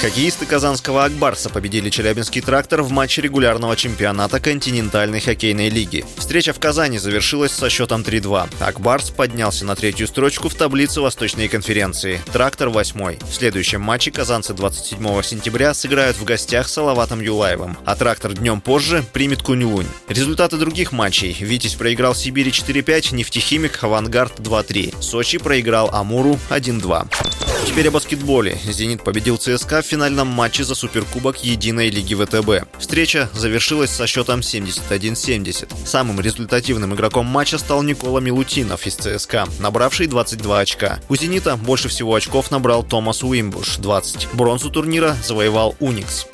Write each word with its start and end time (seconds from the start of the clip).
Хоккеисты 0.00 0.46
казанского 0.46 1.04
«Акбарса» 1.04 1.50
победили 1.50 1.90
Челябинский 1.90 2.40
«Трактор» 2.40 2.80
в 2.80 2.90
матче 2.90 3.20
регулярного 3.20 3.76
чемпионата 3.76 4.40
континентальной 4.40 5.20
хоккейной 5.20 5.68
лиги. 5.68 6.06
Встреча 6.16 6.54
в 6.54 6.58
Казани 6.58 6.96
завершилась 6.96 7.52
со 7.52 7.68
счетом 7.68 8.00
3-2. 8.00 8.48
«Акбарс» 8.60 9.10
поднялся 9.10 9.66
на 9.66 9.76
третью 9.76 10.06
строчку 10.06 10.48
в 10.48 10.54
таблице 10.54 11.02
Восточной 11.02 11.48
конференции. 11.48 12.18
«Трактор» 12.32 12.70
восьмой. 12.70 13.18
В 13.30 13.34
следующем 13.34 13.82
матче 13.82 14.10
казанцы 14.10 14.54
27 14.54 15.22
сентября 15.22 15.74
сыграют 15.74 16.16
в 16.16 16.24
гостях 16.24 16.68
с 16.68 16.72
Салаватом 16.72 17.20
Юлаевым, 17.20 17.76
а 17.84 17.94
«Трактор» 17.94 18.32
днем 18.32 18.62
позже 18.62 19.04
примет 19.12 19.42
Кунь-Лунь. 19.42 19.86
Результаты 20.08 20.56
других 20.56 20.92
матчей. 20.92 21.36
«Витязь» 21.38 21.74
проиграл 21.74 22.14
Сибири 22.14 22.50
4-5, 22.50 23.14
«Нефтехимик» 23.14 23.84
«Авангард» 23.84 24.40
2-3. 24.40 25.02
Сочи 25.02 25.36
проиграл 25.36 25.90
«Амуру» 25.92 26.38
1-2. 26.48 27.06
Теперь 27.66 27.88
о 27.88 27.90
баскетболе. 27.90 28.58
«Зенит» 28.64 29.04
победил 29.04 29.36
ЦСКА 29.36 29.82
в 29.82 29.89
финальном 29.90 30.28
матче 30.28 30.62
за 30.62 30.76
Суперкубок 30.76 31.38
Единой 31.38 31.90
Лиги 31.90 32.14
ВТБ. 32.14 32.78
Встреча 32.78 33.28
завершилась 33.34 33.90
со 33.90 34.06
счетом 34.06 34.38
71-70. 34.38 35.68
Самым 35.84 36.20
результативным 36.20 36.94
игроком 36.94 37.26
матча 37.26 37.58
стал 37.58 37.82
Никола 37.82 38.20
Милутинов 38.20 38.86
из 38.86 38.94
ЦСКА, 38.94 39.48
набравший 39.58 40.06
22 40.06 40.60
очка. 40.60 41.00
У 41.08 41.16
«Зенита» 41.16 41.56
больше 41.56 41.88
всего 41.88 42.14
очков 42.14 42.52
набрал 42.52 42.84
Томас 42.84 43.24
Уимбуш– 43.24 43.76
20. 43.78 44.28
Бронзу 44.32 44.70
турнира 44.70 45.16
завоевал 45.24 45.74
«Уникс». 45.80 46.26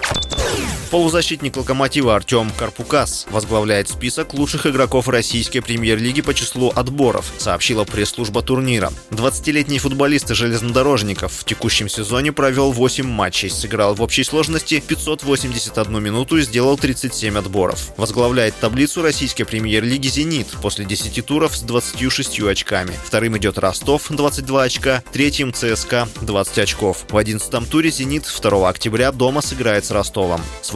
Полузащитник 0.90 1.56
«Локомотива» 1.56 2.14
Артем 2.14 2.50
Карпукас 2.56 3.26
возглавляет 3.30 3.88
список 3.88 4.34
лучших 4.34 4.66
игроков 4.66 5.08
российской 5.08 5.58
премьер-лиги 5.58 6.20
по 6.20 6.32
числу 6.32 6.72
отборов, 6.74 7.32
сообщила 7.38 7.84
пресс-служба 7.84 8.40
турнира. 8.42 8.92
20-летний 9.10 9.80
футболист 9.80 10.28
железнодорожников 10.28 11.32
в 11.32 11.44
текущем 11.44 11.88
сезоне 11.88 12.32
провел 12.32 12.70
8 12.70 13.04
матчей, 13.04 13.50
сыграл 13.50 13.94
в 13.94 14.02
общей 14.02 14.22
сложности 14.22 14.80
581 14.86 16.02
минуту 16.02 16.38
и 16.38 16.42
сделал 16.42 16.78
37 16.78 17.36
отборов. 17.36 17.90
Возглавляет 17.96 18.54
таблицу 18.60 19.02
российской 19.02 19.42
премьер-лиги 19.44 20.06
«Зенит» 20.06 20.46
после 20.62 20.84
10 20.84 21.26
туров 21.26 21.56
с 21.56 21.62
26 21.62 22.42
очками. 22.42 22.96
Вторым 23.04 23.36
идет 23.38 23.58
Ростов 23.58 24.06
22 24.08 24.62
очка, 24.62 25.02
третьим 25.12 25.52
ЦСКА 25.52 26.08
20 26.20 26.58
очков. 26.58 27.04
В 27.08 27.16
11 27.16 27.68
туре 27.68 27.90
«Зенит» 27.90 28.24
2 28.40 28.68
октября 28.68 29.10
дома 29.10 29.42
сыграет 29.42 29.84
с 29.84 29.90
Ростовом. 29.90 30.40
С 30.62 30.75